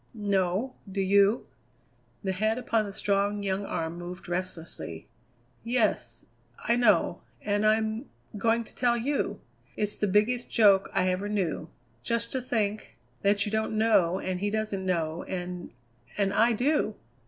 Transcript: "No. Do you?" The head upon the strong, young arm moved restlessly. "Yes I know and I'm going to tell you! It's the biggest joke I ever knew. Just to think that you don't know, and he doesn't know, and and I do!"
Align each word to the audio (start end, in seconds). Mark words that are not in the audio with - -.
"No. 0.15 0.73
Do 0.91 0.99
you?" 0.99 1.45
The 2.23 2.31
head 2.31 2.57
upon 2.57 2.85
the 2.85 2.91
strong, 2.91 3.43
young 3.43 3.67
arm 3.67 3.99
moved 3.99 4.27
restlessly. 4.27 5.07
"Yes 5.63 6.25
I 6.67 6.75
know 6.75 7.21
and 7.43 7.67
I'm 7.67 8.09
going 8.35 8.63
to 8.63 8.73
tell 8.75 8.97
you! 8.97 9.39
It's 9.77 9.97
the 9.97 10.07
biggest 10.07 10.49
joke 10.49 10.89
I 10.95 11.09
ever 11.09 11.29
knew. 11.29 11.69
Just 12.01 12.31
to 12.31 12.41
think 12.41 12.97
that 13.21 13.45
you 13.45 13.51
don't 13.51 13.77
know, 13.77 14.17
and 14.17 14.39
he 14.39 14.49
doesn't 14.49 14.83
know, 14.83 15.21
and 15.25 15.69
and 16.17 16.33
I 16.33 16.53
do!" 16.53 16.95